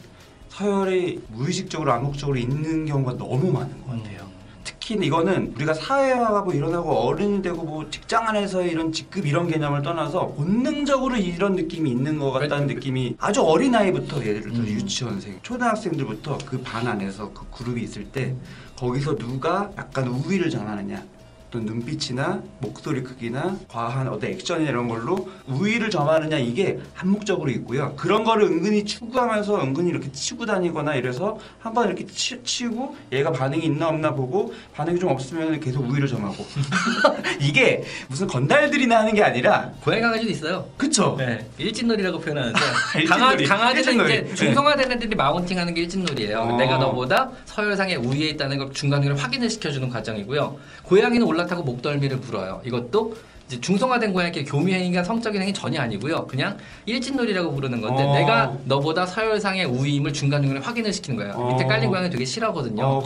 서열이 0.50 1.22
무의식적으로 1.28 1.92
암묵적으로 1.92 2.36
있는 2.36 2.84
경우가 2.84 3.16
너무 3.16 3.50
많은 3.52 3.82
것 3.86 3.96
같아요. 3.96 4.28
특히 4.62 4.94
이거는 5.06 5.54
우리가 5.56 5.72
사회화하고 5.72 6.52
일어나고 6.52 6.90
어른이 6.90 7.40
되고 7.42 7.62
뭐 7.64 7.88
직장 7.90 8.28
안에서 8.28 8.62
이런 8.62 8.92
직급 8.92 9.24
이런 9.26 9.46
개념을 9.48 9.82
떠나서 9.82 10.28
본능적으로 10.28 11.16
이런 11.16 11.54
느낌이 11.54 11.90
있는 11.90 12.18
것 12.18 12.30
같다는 12.32 12.66
느낌이 12.66 13.16
아주 13.18 13.40
어린 13.42 13.74
아이부터 13.74 14.20
예를 14.24 14.42
들어 14.42 14.54
음. 14.56 14.66
유치원생, 14.66 15.38
초등학생들부터 15.42 16.38
그 16.44 16.60
반 16.62 16.86
안에서 16.86 17.32
그 17.32 17.46
그룹이 17.50 17.82
있을 17.82 18.04
때 18.06 18.34
거기서 18.80 19.16
누가 19.16 19.70
약간 19.76 20.08
우위를 20.08 20.48
점하느냐 20.48 21.04
또 21.50 21.58
눈빛이나 21.58 22.40
목소리 22.60 23.02
크기나 23.02 23.56
과한 23.68 24.08
어떤 24.08 24.30
액션 24.30 24.64
이런 24.64 24.86
걸로 24.88 25.28
우위를 25.48 25.90
점하느냐 25.90 26.38
이게 26.38 26.78
한목적으로 26.94 27.50
있고요. 27.50 27.92
그런 27.96 28.22
거를 28.22 28.44
은근히 28.44 28.84
추구하면서 28.84 29.60
은근히 29.62 29.90
이렇게 29.90 30.10
치고 30.12 30.46
다니거나 30.46 30.94
이래서 30.94 31.38
한번 31.58 31.88
이렇게 31.88 32.06
치, 32.06 32.40
치고 32.44 32.96
얘가 33.12 33.32
반응이 33.32 33.64
있나 33.64 33.88
없나 33.88 34.14
보고 34.14 34.54
반응이 34.74 35.00
좀 35.00 35.10
없으면 35.10 35.58
계속 35.58 35.88
우위를 35.88 36.06
점하고 36.06 36.46
이게 37.40 37.82
무슨 38.08 38.28
건달들이나 38.28 39.00
하는 39.00 39.14
게 39.14 39.22
아니라 39.22 39.72
고양이 39.82 40.02
강아지도 40.02 40.30
있어요. 40.30 40.68
그쵸? 40.76 41.16
네, 41.18 41.44
일진놀이라고 41.58 42.20
표현하는데 42.20 42.60
일진놀이, 43.00 43.46
강아, 43.46 43.58
강아지는. 43.66 44.04
이제 44.04 44.34
중성화된 44.34 44.92
애들이 44.92 45.16
마운팅하는 45.16 45.74
게 45.74 45.80
일진놀이에요. 45.82 46.38
어. 46.38 46.56
내가 46.56 46.78
너보다 46.78 47.30
서열상에 47.46 47.96
우위에 47.96 48.28
있다는 48.28 48.58
걸 48.58 48.72
중간중간 48.72 49.18
확인을 49.18 49.50
시켜주는 49.50 49.88
과정이고요. 49.90 50.56
고양이는 50.84 51.26
올라 51.26 51.39
타고 51.46 51.62
목덜미를 51.62 52.20
불어요. 52.20 52.60
이것도 52.64 53.16
이제 53.48 53.60
중성화된 53.60 54.12
고양이끼리 54.12 54.44
교미행위가 54.44 55.02
성적인 55.02 55.42
행위 55.42 55.52
전혀 55.52 55.80
아니고요. 55.80 56.26
그냥 56.28 56.56
일진놀이라고 56.86 57.52
부르는 57.52 57.80
건데 57.80 58.04
어. 58.04 58.14
내가 58.14 58.56
너보다 58.64 59.04
서열상의 59.06 59.64
우위임을 59.66 60.12
중간중간에 60.12 60.64
확인을 60.64 60.92
시키는 60.92 61.16
거예요. 61.18 61.32
어. 61.34 61.52
밑에 61.52 61.66
깔린 61.66 61.88
고양이 61.90 62.08
되게 62.10 62.24
싫어하거든요. 62.24 62.84
어, 62.84 63.00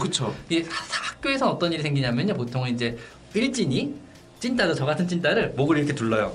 하- 0.69 1.09
학교에서 1.09 1.49
어떤 1.49 1.73
일이 1.73 1.81
생기냐면요. 1.81 2.35
보통은 2.35 2.73
이제 2.75 2.95
일진이 3.33 3.95
찐따도 4.39 4.75
저 4.75 4.85
같은 4.85 5.07
찐따를 5.07 5.53
목을 5.57 5.77
이렇게 5.79 5.95
둘러요. 5.95 6.31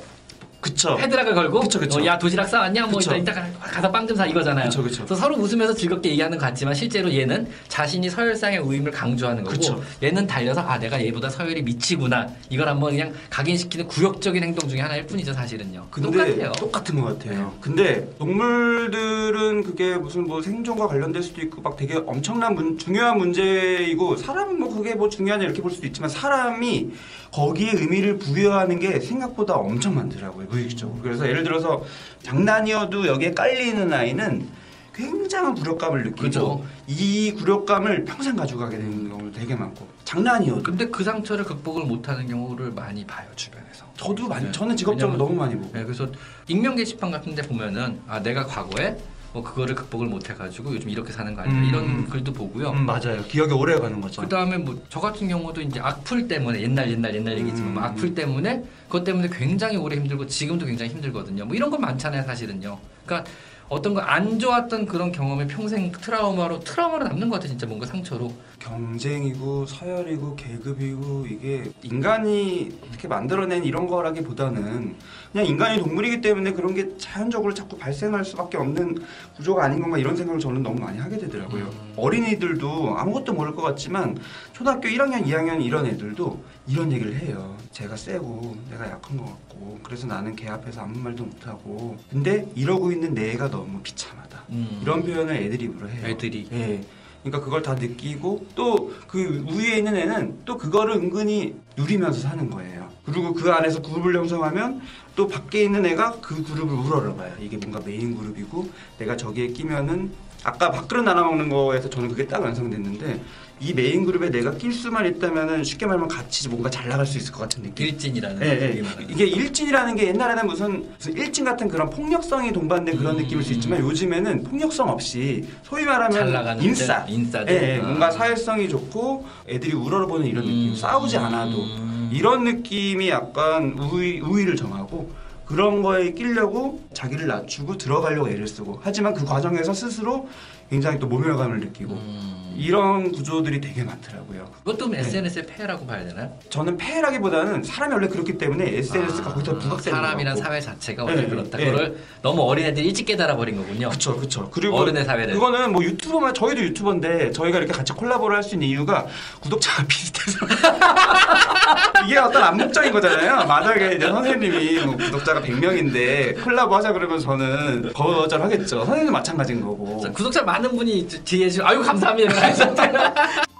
그쵸. 0.60 0.98
헤드락을 0.98 1.34
걸고 1.34 1.60
그쵸, 1.60 1.78
그쵸. 1.80 2.00
어, 2.00 2.04
야 2.06 2.18
도시락 2.18 2.46
싸왔냐? 2.46 2.86
뭐 2.86 2.98
그쵸. 2.98 3.14
이따 3.16 3.32
이따 3.32 3.50
가서 3.60 3.90
빵 3.90 4.06
좀 4.06 4.16
사 4.16 4.26
이거잖아요. 4.26 4.66
그쵸, 4.68 4.82
그쵸. 4.82 5.04
그래서 5.04 5.14
서로 5.16 5.36
웃으면서 5.36 5.74
즐겁게 5.74 6.10
얘기하는 6.10 6.36
것 6.38 6.44
같지만 6.44 6.74
실제로 6.74 7.12
얘는 7.12 7.48
자신이 7.68 8.10
서열상의 8.10 8.58
우임을 8.58 8.90
강조하는 8.90 9.42
거고 9.44 9.56
그쵸. 9.56 9.82
얘는 10.02 10.26
달려서 10.26 10.60
아 10.60 10.78
내가 10.78 11.02
얘보다 11.02 11.30
서열이 11.30 11.62
미치구나 11.62 12.28
이걸 12.50 12.68
한번 12.68 12.90
그냥 12.90 13.12
각인시키는 13.30 13.86
구역적인 13.88 14.42
행동 14.42 14.68
중에 14.68 14.80
하나일 14.80 15.06
뿐이죠 15.06 15.32
사실은요. 15.32 15.86
똑같아요. 15.90 16.52
똑같은 16.52 17.00
것 17.00 17.18
같아요. 17.18 17.52
근데 17.60 18.06
동물들은 18.18 19.64
그게 19.64 19.96
무슨 19.96 20.24
뭐 20.26 20.42
생존과 20.42 20.86
관련될 20.88 21.22
수도 21.22 21.40
있고 21.42 21.62
막 21.62 21.76
되게 21.76 21.96
엄청난 22.06 22.54
문, 22.54 22.76
중요한 22.78 23.18
문제이고 23.18 24.16
사람은 24.16 24.58
뭐 24.58 24.74
그게 24.74 24.94
뭐 24.94 25.08
중요하냐 25.08 25.44
이렇게 25.44 25.62
볼 25.62 25.70
수도 25.70 25.86
있지만 25.86 26.10
사람이 26.10 26.90
거기에 27.32 27.72
의미를 27.74 28.18
부여하는 28.18 28.80
게 28.80 28.98
생각보다 29.00 29.54
엄청 29.54 29.94
많더라고요 29.94 30.48
무의식적으로. 30.50 31.00
그래서 31.02 31.26
예를 31.28 31.44
들어서 31.44 31.82
장난이어도 32.22 33.06
여기에 33.06 33.32
깔리는 33.32 33.92
아이는 33.92 34.48
굉장한 34.94 35.54
굴욕감을 35.54 36.02
느끼고 36.04 36.22
그죠. 36.22 36.64
이 36.86 37.32
굴욕감을 37.32 38.04
평생 38.04 38.36
가지고 38.36 38.60
가게 38.60 38.76
되는 38.76 39.08
경우도 39.08 39.32
되게 39.38 39.54
많고 39.54 39.86
장난이어도 40.04 40.62
근데 40.62 40.86
그 40.88 41.02
상처를 41.04 41.44
극복을 41.44 41.84
못하는 41.84 42.26
경우를 42.26 42.72
많이 42.72 43.06
봐요 43.06 43.26
주변에서. 43.36 43.84
저도 43.96 44.28
많이 44.28 44.46
네. 44.46 44.52
저는 44.52 44.76
직업적으로 44.76 45.12
왜냐면- 45.12 45.18
너무 45.18 45.38
많이 45.38 45.54
보고 45.56 45.72
네, 45.78 45.84
그래서 45.84 46.08
익명 46.48 46.74
게시판 46.74 47.10
같은 47.10 47.34
데 47.34 47.42
보면은 47.42 48.00
아 48.08 48.20
내가 48.20 48.44
과거에 48.44 48.96
뭐 49.32 49.42
그거를 49.44 49.74
극복을 49.76 50.08
못해가지고 50.08 50.74
요즘 50.74 50.90
이렇게 50.90 51.12
사는 51.12 51.32
거 51.34 51.42
아니야 51.42 51.54
음. 51.56 51.64
이런 51.64 52.08
글도 52.08 52.32
보고요. 52.32 52.70
음, 52.70 52.84
맞아요 52.84 53.22
기억이 53.28 53.52
오래 53.54 53.78
가는 53.78 54.00
거죠 54.00 54.22
그 54.22 54.28
다음에 54.28 54.58
뭐 54.58 54.76
저 54.88 54.98
같은 55.00 55.28
경우도 55.28 55.60
이제 55.62 55.78
악플 55.78 56.26
때문에 56.26 56.60
옛날 56.62 56.90
옛날 56.90 57.14
옛날 57.14 57.38
얘기지만 57.38 57.74
뭐 57.74 57.82
음. 57.82 57.86
악플 57.86 58.14
때문에 58.14 58.64
그것 58.86 59.04
때문에 59.04 59.28
굉장히 59.32 59.76
오래 59.76 59.96
힘들고 59.96 60.26
지금도 60.26 60.66
굉장히 60.66 60.90
힘들거든요. 60.90 61.44
뭐 61.44 61.54
이런 61.54 61.70
거 61.70 61.78
많잖아요, 61.78 62.22
사실은요. 62.24 62.76
그러니까 63.06 63.30
어떤 63.68 63.94
거 63.94 64.00
안 64.00 64.38
좋았던 64.40 64.86
그런 64.86 65.12
경험이 65.12 65.46
평생 65.46 65.92
트라우마로 65.92 66.58
트라우마로 66.60 67.04
남는 67.04 67.28
것 67.28 67.36
같아 67.36 67.46
진짜 67.46 67.66
뭔가 67.66 67.86
상처로. 67.86 68.32
경쟁이고 68.60 69.66
서열이고 69.66 70.36
계급이고 70.36 71.26
이게 71.28 71.64
인간이 71.82 72.78
어떻게 72.86 73.08
만들어낸 73.08 73.64
이런 73.64 73.86
거라기보다는 73.86 74.96
그냥 75.32 75.46
인간이 75.46 75.78
동물이기 75.80 76.20
때문에 76.20 76.52
그런 76.52 76.74
게 76.74 76.96
자연적으로 76.98 77.54
자꾸 77.54 77.78
발생할 77.78 78.24
수밖에 78.24 78.58
없는 78.58 78.98
구조가 79.36 79.64
아닌 79.64 79.80
건가 79.80 79.98
이런 79.98 80.14
생각을 80.14 80.38
저는 80.40 80.62
너무 80.62 80.78
많이 80.78 80.98
하게 80.98 81.18
되더라고요. 81.18 81.64
음. 81.64 81.92
어린이들도 81.96 82.96
아무것도 82.98 83.32
모를 83.32 83.54
것 83.54 83.62
같지만 83.62 84.18
초등학교 84.52 84.88
1학년, 84.88 85.24
2학년 85.24 85.64
이런 85.64 85.86
애들도 85.86 86.42
이런 86.68 86.92
얘기를 86.92 87.16
해요. 87.16 87.56
제가 87.72 87.96
세고 87.96 88.56
내가 88.70 88.86
약한 88.90 89.16
것 89.16 89.24
같고 89.24 89.80
그래서 89.82 90.06
나는 90.06 90.36
걔 90.36 90.48
앞에서 90.48 90.82
아무 90.82 90.98
말도 90.98 91.24
못하고 91.24 91.96
근데 92.10 92.46
이러고 92.54 92.92
있는 92.92 93.14
내가 93.14 93.50
너무 93.50 93.80
비참하다. 93.80 94.44
음. 94.50 94.80
이런 94.82 95.02
표현을 95.02 95.34
애들이 95.34 95.64
입으로 95.64 95.88
해요. 95.88 96.02
애들이. 96.04 96.48
예. 96.52 96.80
그러니까 97.22 97.44
그걸 97.44 97.62
다 97.62 97.74
느끼고 97.74 98.46
또 98.54 98.90
그 99.10 99.44
위에 99.56 99.78
있는 99.78 99.96
애는 99.96 100.42
또 100.44 100.56
그거를 100.56 100.94
은근히 100.94 101.56
누리면서 101.76 102.20
사는 102.20 102.48
거예요. 102.48 102.88
그리고 103.04 103.34
그 103.34 103.50
안에서 103.50 103.82
그룹을 103.82 104.14
형성하면 104.14 104.80
또 105.20 105.28
밖에 105.28 105.64
있는 105.64 105.84
애가 105.84 106.20
그 106.22 106.42
그룹을 106.42 106.74
우러러봐요. 106.74 107.34
이게 107.42 107.58
뭔가 107.58 107.78
메인 107.84 108.16
그룹이고 108.16 108.70
내가 108.96 109.18
저기에 109.18 109.48
끼면은 109.48 110.10
아까 110.42 110.70
밥그릇 110.70 111.04
나눠 111.04 111.24
먹는 111.24 111.50
거에서 111.50 111.90
저는 111.90 112.08
그게 112.08 112.26
딱 112.26 112.40
완성됐는데 112.40 113.20
이 113.60 113.74
메인 113.74 114.06
그룹에 114.06 114.30
내가 114.30 114.52
낄 114.52 114.72
수만 114.72 115.04
있다면은 115.04 115.62
쉽게 115.62 115.84
말하면 115.84 116.08
같이 116.08 116.48
뭔가 116.48 116.70
잘 116.70 116.88
나갈 116.88 117.04
수 117.04 117.18
있을 117.18 117.34
것 117.34 117.40
같은 117.40 117.62
느낌. 117.62 117.88
일진이라는. 117.88 118.62
얘기 118.62 118.80
말하는 118.80 119.10
이게 119.10 119.26
일진이라는 119.26 119.94
게 119.96 120.08
옛날에는 120.08 120.46
무슨, 120.46 120.88
무슨 120.96 121.12
일진 121.18 121.44
같은 121.44 121.68
그런 121.68 121.90
폭력성이 121.90 122.50
동반된 122.50 122.96
그런 122.96 123.18
음. 123.18 123.22
느낌일 123.22 123.44
수 123.44 123.52
있지만 123.52 123.80
요즘에는 123.80 124.44
폭력성 124.44 124.88
없이 124.88 125.46
소위 125.62 125.84
잘 125.84 125.98
말하면 125.98 126.32
나가는 126.32 126.64
인싸. 126.64 127.04
인싸들. 127.06 127.52
예, 127.52 127.74
예. 127.74 127.78
아. 127.78 127.82
뭔가 127.82 128.10
사회성이 128.10 128.70
좋고 128.70 129.26
애들이 129.46 129.74
우러러보는 129.74 130.24
이런 130.26 130.46
느낌. 130.46 130.70
음. 130.70 130.74
싸우지 130.74 131.18
않아도 131.18 131.62
음. 131.62 131.89
이런 132.10 132.44
느낌이 132.44 133.08
약간 133.08 133.76
우위, 133.78 134.20
우위를 134.20 134.56
정하고 134.56 135.10
그런 135.50 135.82
거에 135.82 136.12
끼려고 136.12 136.80
자기를 136.94 137.26
낮추고 137.26 137.76
들어가려고 137.76 138.28
애를 138.28 138.46
쓰고 138.46 138.80
하지만 138.84 139.14
그 139.14 139.24
과정에서 139.24 139.74
스스로 139.74 140.28
굉장히 140.70 141.00
또 141.00 141.08
모멸감을 141.08 141.58
느끼고 141.58 141.94
음. 141.94 142.36
이런 142.56 143.10
구조들이 143.10 143.60
되게 143.60 143.82
많더라고요. 143.82 144.48
그것도 144.64 144.88
네. 144.88 144.98
SNS의 145.00 145.46
폐해라고 145.46 145.86
봐야 145.86 146.04
되나요? 146.04 146.30
저는 146.50 146.76
폐라기보다는 146.76 147.62
사람이 147.64 147.94
원래 147.94 148.06
그렇기 148.06 148.36
때문에 148.38 148.76
SNS가 148.76 149.30
아, 149.30 149.34
거기서 149.34 149.58
부각되는 149.58 149.98
사람이란 149.98 150.34
거고. 150.34 150.44
사회 150.46 150.60
자체가 150.60 151.04
원래 151.04 151.22
네, 151.22 151.26
그렇다. 151.28 151.56
네. 151.58 151.64
그걸 151.70 151.96
너무 152.22 152.42
어린 152.42 152.66
애들이 152.66 152.86
일찍 152.88 153.06
깨달아 153.06 153.34
버린 153.36 153.56
거군요. 153.56 153.88
그쵸 153.88 154.16
그쵸 154.16 154.48
그리고 154.50 154.76
어른의 154.76 155.04
사회를. 155.04 155.34
그거는 155.34 155.72
뭐 155.72 155.82
유튜버만 155.82 156.34
저희도 156.34 156.60
유튜버인데 156.62 157.30
저희가 157.32 157.58
이렇게 157.58 157.72
같이 157.72 157.92
콜라보를 157.94 158.36
할 158.36 158.42
수 158.42 158.54
있는 158.56 158.68
이유가 158.68 159.06
구독자가 159.40 159.84
비슷해서 159.88 160.38
이게 162.06 162.18
어떤 162.18 162.42
암묵적인 162.42 162.92
거잖아요 162.92 163.46
만약에 163.46 163.96
이제 163.96 164.06
선생님이 164.08 164.80
뭐 164.86 164.96
구독자가 164.96 165.39
100명인데 165.42 166.42
콜라보 166.44 166.74
하자 166.76 166.92
그러면 166.92 167.18
저는 167.20 167.92
거절하겠죠 167.92 168.78
선생님도 168.84 169.12
마찬가지인 169.12 169.60
거고 169.60 170.00
자, 170.02 170.10
구독자 170.12 170.42
많은 170.42 170.76
분이 170.76 171.08
저- 171.08 171.22
뒤에 171.24 171.48
주 171.50 171.64
아유 171.64 171.80
감사합니다. 171.82 172.32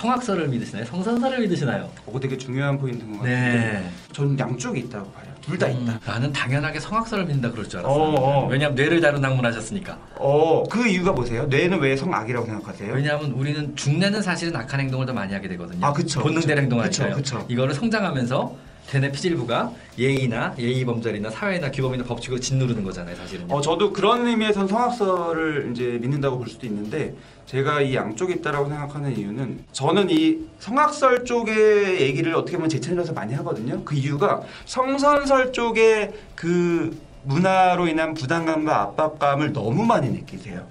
성악설을 0.00 0.46
믿으시나요? 0.48 0.84
성선설을 0.84 1.40
믿으시나요? 1.40 1.90
그거 2.06 2.20
되게 2.20 2.36
중요한 2.38 2.78
포인트인 2.78 3.12
것 3.12 3.18
같은데 3.18 3.40
네. 3.58 3.90
저는 4.12 4.38
양쪽이 4.38 4.78
있다고 4.80 5.10
봐요 5.10 5.26
둘 5.40 5.58
다 5.58 5.66
있다 5.66 5.78
음, 5.92 5.98
나는 6.06 6.32
당연하게 6.32 6.78
성악설을 6.78 7.24
믿는다 7.24 7.50
그럴 7.50 7.68
줄 7.68 7.80
알았어요. 7.80 7.98
어, 8.00 8.44
어. 8.44 8.48
왜냐하면 8.48 8.76
뇌를 8.76 9.00
다룬 9.00 9.24
학문 9.24 9.44
하셨으니까. 9.46 9.96
어, 10.16 10.62
그 10.70 10.86
이유가 10.86 11.10
뭐세요? 11.12 11.46
뇌는 11.46 11.80
왜 11.80 11.96
성악이라고 11.96 12.44
생각하세요? 12.46 12.92
왜냐하면 12.92 13.30
우리는 13.32 13.74
중뇌는 13.74 14.20
사실은 14.22 14.54
악한 14.54 14.78
행동을 14.80 15.06
더 15.06 15.12
많이 15.14 15.32
하게 15.32 15.48
되거든요. 15.48 15.84
아, 15.86 15.92
그쵸, 15.94 16.20
본능대로 16.20 16.54
그쵸. 16.56 16.62
행동하니까요. 16.62 17.16
그쵸, 17.16 17.36
그쵸. 17.38 17.46
이거를 17.48 17.74
성장하면서 17.74 18.54
대뇌 18.88 19.12
피질부가 19.12 19.70
예의나 19.98 20.54
예의 20.58 20.84
범절이나 20.86 21.28
사회나 21.30 21.70
규범이나 21.70 22.04
법칙을 22.04 22.40
짓누르는 22.40 22.82
거잖아요, 22.84 23.14
사실은. 23.16 23.44
어, 23.50 23.60
저도 23.60 23.92
그런 23.92 24.26
의미에선 24.26 24.66
성악설을 24.66 25.70
이제 25.72 25.98
믿는다고 26.00 26.38
볼 26.38 26.48
수도 26.48 26.66
있는데 26.66 27.14
제가 27.44 27.82
이 27.82 27.94
양쪽에 27.94 28.34
있다라고 28.34 28.68
생각하는 28.68 29.16
이유는 29.16 29.64
저는 29.72 30.08
이 30.10 30.38
성악설 30.58 31.26
쪽의 31.26 32.00
얘기를 32.00 32.34
어떻게 32.34 32.56
보면 32.56 32.70
제 32.70 32.80
채널에서 32.80 33.12
많이 33.12 33.34
하거든요. 33.34 33.84
그 33.84 33.94
이유가 33.94 34.42
성선설 34.64 35.52
쪽의 35.52 36.12
그 36.34 36.98
문화로 37.24 37.88
인한 37.88 38.14
부담감과 38.14 38.80
압박감을 38.80 39.52
너무 39.52 39.84
많이 39.84 40.08
느끼세요. 40.08 40.66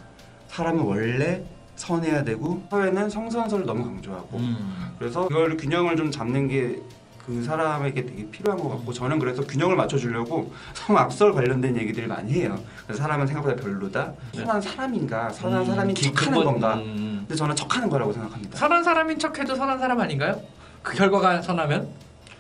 사람은 0.48 0.84
원래 0.84 1.44
선해야 1.76 2.24
되고 2.24 2.64
사회는 2.72 3.12
성선설을 3.12 3.66
너무 3.66 3.84
강조하고 3.84 4.38
음. 4.38 4.96
그래서 4.98 5.28
그걸 5.28 5.56
균형을 5.56 5.96
좀 5.96 6.10
잡는 6.10 6.48
게 6.48 6.82
그 7.28 7.44
사람에게 7.44 8.06
되게 8.06 8.26
필요한 8.30 8.58
것 8.58 8.70
같고 8.70 8.94
저는 8.94 9.20
그래서 9.20 9.42
균형을 9.42 9.76
맞춰주려고 9.76 10.54
성악설 10.74 11.34
관련된 11.34 11.76
얘기들을 11.76 12.08
많이 12.08 12.32
해요. 12.32 12.58
그래서 12.86 13.04
사람은 13.04 13.28
생각보다 13.28 13.54
별로다. 13.62 14.14
네. 14.34 14.40
선한 14.46 14.62
사람인가? 14.62 15.30
선한 15.32 15.66
사람이 15.66 15.94
기- 15.94 16.04
척하는 16.14 16.46
건가? 16.46 16.76
음. 16.76 17.18
근데 17.28 17.36
저는 17.36 17.54
척하는 17.54 17.90
거라고 17.90 18.14
생각합니다. 18.14 18.58
선한 18.58 18.82
사람인 18.82 19.20
척해도 19.20 19.56
선한 19.56 19.78
사람 19.78 20.00
아닌가요? 20.00 20.40
그 20.82 20.96
결과가 20.96 21.42
선하면? 21.42 21.90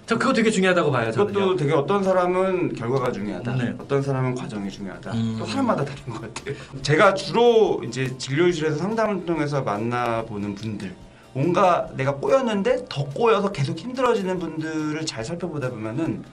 저 0.05 0.17
그거 0.17 0.31
되게 0.31 0.49
중요하다고 0.49 0.89
봐요, 0.89 1.11
저는요. 1.11 1.33
그것도 1.33 1.55
되게 1.57 1.73
어떤 1.73 2.01
사람은 2.01 2.73
결과가 2.75 3.11
중요하다. 3.11 3.55
네. 3.57 3.75
어떤 3.77 4.01
사람은 4.01 4.35
과정이 4.35 4.69
중요하다. 4.71 5.11
음. 5.11 5.35
또 5.37 5.45
사람마다 5.45 5.83
다른 5.83 6.01
것 6.13 6.21
같아요. 6.33 6.55
제가 6.81 7.13
주로 7.13 7.81
이제 7.85 8.17
진료실에서 8.17 8.77
상담을 8.77 9.25
통해서 9.25 9.61
만나보는 9.63 10.55
분들, 10.55 10.95
뭔가 11.37 11.87
내가 11.95 12.15
꼬였는데 12.15 12.85
더 12.89 13.05
꼬여서 13.05 13.51
계속 13.51 13.77
힘들어지는 13.77 14.39
분들을 14.39 15.05
잘 15.05 15.23
살펴보다 15.23 15.69
보면은 15.69 16.23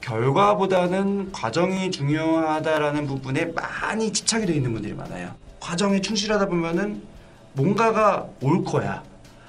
결과보다는 0.00 1.30
과정이 1.30 1.90
중요하다라는 1.90 3.06
부분에 3.06 3.52
많이 3.54 4.10
집착이 4.10 4.46
되어 4.46 4.56
있는 4.56 4.72
분들이 4.72 4.94
많아요. 4.94 5.34
과정에 5.60 6.00
충실하다 6.00 6.46
보면은 6.46 7.02
뭔가가 7.52 8.26
올 8.40 8.64
거야. 8.64 9.02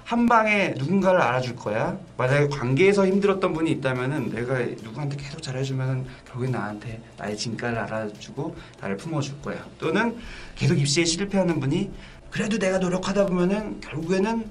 한 0.03 0.25
방에 0.25 0.73
누군가를 0.77 1.21
알아줄 1.21 1.55
거야. 1.55 1.97
만약에 2.17 2.49
관계에서 2.49 3.07
힘들었던 3.07 3.53
분이 3.53 3.71
있다면은 3.71 4.31
내가 4.31 4.57
누구한테 4.83 5.15
계속 5.15 5.41
잘해주면은 5.41 6.05
결국엔 6.27 6.51
나한테 6.51 6.99
나의 7.17 7.37
진가를 7.37 7.77
알아주고 7.77 8.55
나를 8.81 8.97
품어줄 8.97 9.41
거야. 9.41 9.63
또는 9.77 10.17
계속 10.55 10.77
입시에 10.77 11.05
실패하는 11.05 11.61
분이 11.61 11.91
그래도 12.31 12.57
내가 12.59 12.77
노력하다 12.77 13.25
보면은 13.25 13.79
결국에는 13.81 14.45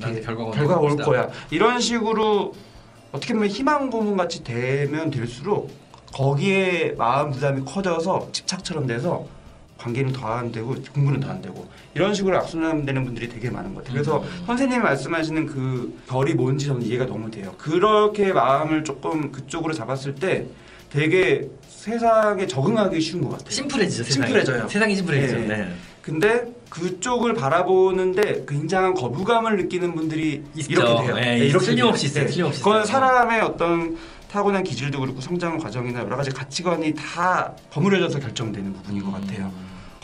결과가 0.00 0.50
결과가 0.52 0.80
올 0.80 0.90
것이다. 0.90 1.04
거야. 1.04 1.28
이런 1.50 1.80
식으로 1.80 2.52
어떻게 3.12 3.32
보면 3.32 3.48
희망 3.48 3.90
고문 3.90 4.16
같이 4.16 4.44
되면 4.44 5.10
될수록 5.10 5.70
거기에 6.12 6.94
마음 6.98 7.30
부담이 7.30 7.62
커져서 7.64 8.28
집착처럼 8.32 8.86
돼서 8.86 9.26
관계는 9.78 10.12
더 10.12 10.28
안 10.28 10.52
되고 10.52 10.74
공부는 10.94 11.20
더 11.20 11.30
안 11.30 11.42
되고 11.42 11.68
이런 11.94 12.14
식으로 12.14 12.36
악순환되는 12.38 13.04
분들이 13.04 13.28
되게 13.28 13.50
많은 13.50 13.74
것 13.74 13.82
같아요. 13.84 13.94
그래서 13.94 14.18
음. 14.22 14.42
선생님이 14.46 14.82
말씀하시는 14.82 15.46
그 15.46 15.98
결이 16.08 16.34
뭔지 16.34 16.66
저는 16.66 16.82
이해가 16.82 17.06
너무 17.06 17.30
돼요. 17.30 17.54
그렇게 17.58 18.32
마음을 18.32 18.84
조금 18.84 19.32
그쪽으로 19.32 19.72
잡았을 19.74 20.14
때 20.14 20.46
되게 20.90 21.48
세상에 21.68 22.46
적응하기 22.46 23.00
쉬운 23.00 23.22
것 23.22 23.30
같아요. 23.30 23.50
심플해지죠 23.50 24.04
세상이. 24.04 24.26
심플해져요. 24.26 24.68
세상이 24.68 24.94
심플해지죠. 24.96 25.38
네. 25.40 25.46
네. 25.46 25.68
근데 26.00 26.54
그쪽을 26.74 27.34
바라보는데 27.34 28.44
굉장한 28.48 28.94
거부감을 28.94 29.56
느끼는 29.56 29.94
분들이 29.94 30.42
있죠. 30.56 30.72
이렇게 30.72 31.02
돼요. 31.06 31.14
네, 31.14 31.20
네, 31.38 31.46
이렇게 31.46 31.66
틀림없이. 31.66 32.06
있어요. 32.06 32.26
틀림없이 32.26 32.58
그건 32.60 32.82
있어요. 32.82 32.92
사람의 32.92 33.40
어떤 33.42 33.96
타고난 34.28 34.64
기질도 34.64 34.98
그렇고 34.98 35.20
성장 35.20 35.56
과정이나 35.56 36.00
여러 36.00 36.16
가지 36.16 36.30
가치관이 36.30 36.94
다 36.94 37.52
버무려져서 37.70 38.18
결정되는 38.18 38.72
부분인 38.72 39.04
것 39.04 39.12
같아요. 39.12 39.52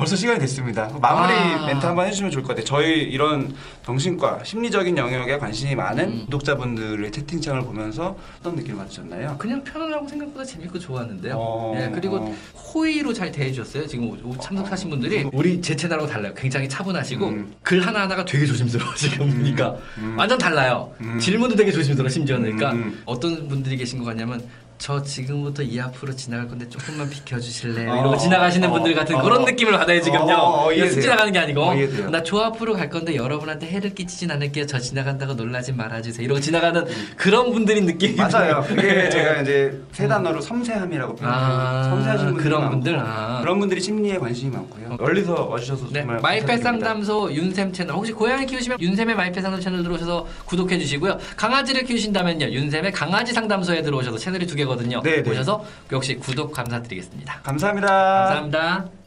벌써 0.01 0.17
시간이 0.17 0.41
됐습니다. 0.41 0.91
마무리 0.99 1.35
아. 1.35 1.67
멘트 1.67 1.85
한번 1.85 2.07
해주시면 2.07 2.31
좋을 2.31 2.43
것 2.43 2.49
같아요. 2.49 2.65
저희 2.65 3.03
이런 3.03 3.55
정신과 3.85 4.45
심리적인 4.45 4.97
영역에 4.97 5.37
관심이 5.37 5.75
많은 5.75 6.05
음. 6.09 6.25
구독자분들의 6.25 7.13
채팅창을 7.13 7.61
보면서 7.65 8.17
어떤 8.39 8.55
느낌을 8.55 8.79
받으셨나요? 8.79 9.37
그냥 9.37 9.63
편안하고 9.63 10.09
생각보다 10.09 10.43
재밌고 10.43 10.79
좋았는데요. 10.79 11.35
어. 11.37 11.75
네, 11.77 11.91
그리고 11.95 12.35
호의로 12.55 13.13
잘 13.13 13.31
대해주셨어요. 13.31 13.87
지금 13.87 14.11
오- 14.25 14.39
참석하신 14.39 14.89
분들이 14.89 15.29
우리 15.35 15.61
제 15.61 15.77
채널하고 15.77 16.09
달라요. 16.09 16.33
굉장히 16.35 16.67
차분하시고 16.67 17.27
음. 17.29 17.53
글 17.63 17.87
하나 17.87 18.01
하나가 18.01 18.25
되게 18.25 18.47
조심스러워 18.47 18.95
지금 18.97 19.29
보니까 19.29 19.77
음. 19.99 20.15
완전 20.17 20.39
달라요. 20.39 20.95
음. 21.03 21.19
질문도 21.19 21.57
되게 21.57 21.71
조심스러워 21.71 22.09
심지어는 22.09 22.57
그러니까 22.57 22.73
음. 22.73 23.03
어떤 23.05 23.47
분들이 23.49 23.77
계신 23.77 23.99
것 23.99 24.07
같냐면. 24.07 24.41
저 24.81 25.03
지금부터 25.03 25.63
이 25.63 25.79
앞으로 25.79 26.17
지나갈 26.17 26.49
건데 26.49 26.67
조금만 26.67 27.09
비켜주실래요? 27.11 27.93
어, 27.93 28.01
이러고 28.01 28.17
지나가시는 28.17 28.67
어, 28.67 28.73
분들 28.73 28.95
같은 28.95 29.15
어. 29.15 29.21
그런 29.23 29.45
느낌을 29.45 29.73
받아요 29.75 30.01
지금요. 30.01 30.33
어, 30.33 30.69
어. 30.69 30.71
쓱 30.71 31.03
지나가는 31.03 31.31
게 31.31 31.39
아니고 31.39 31.61
어. 31.63 31.75
나저 32.11 32.39
앞으로 32.39 32.73
갈 32.73 32.89
건데 32.89 33.15
여러분한테 33.15 33.67
해를 33.67 33.95
끼치진 33.95 34.31
않을게요. 34.31 34.65
저 34.65 34.79
지나간다고 34.79 35.35
놀라지 35.35 35.75
말아주세요. 35.75 36.25
이러고 36.25 36.41
지나가는 36.41 36.83
그런 37.15 37.53
분들인 37.53 37.85
느낌이 37.85 38.15
맞아요. 38.15 38.65
그게 38.67 39.11
제가 39.11 39.43
이제 39.43 39.79
세 39.93 40.09
단어로 40.09 40.41
섬세함이라고 40.41 41.15
표현해요. 41.17 41.41
아, 41.43 41.83
섬세하신 41.85 42.27
분들이 42.29 42.45
그런 42.45 42.71
분들? 42.71 42.99
아. 42.99 43.41
그런 43.43 43.59
분들이 43.61 43.83
심리에 43.83 44.17
관심이 44.17 44.51
많고요. 44.51 44.97
멀리서 44.99 45.45
와주셔서 45.45 45.89
네, 45.93 46.01
정말 46.01 46.21
마이펫 46.23 46.47
감사드립니다. 46.49 46.89
상담소 46.89 47.33
윤샘 47.35 47.73
채널 47.75 47.97
혹시 47.97 48.13
고양이 48.13 48.47
키우시면 48.47 48.81
윤샘의 48.81 49.15
마이펫 49.15 49.43
상담 49.43 49.61
채널 49.61 49.83
들어오셔서 49.83 50.27
구독해 50.47 50.79
주시고요. 50.79 51.19
강아지를 51.37 51.85
키우신다면요 51.85 52.47
윤샘의 52.49 52.93
강아지 52.93 53.35
상담소에 53.35 53.83
들어오셔서 53.83 54.17
채널이 54.17 54.47
두 54.47 54.57
개 54.57 54.70
거든요. 54.71 55.03
네, 55.03 55.23
네. 55.23 55.31
오셔서 55.31 55.65
역시 55.93 56.17
구독 56.17 56.53
감사드리겠습니다. 56.53 57.41
감사합니다. 57.43 57.89
감사합니다. 57.89 59.00